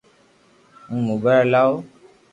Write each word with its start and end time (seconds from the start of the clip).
ھون 0.87 0.99
موبائل 1.09 1.39
ھلاو 1.49 1.71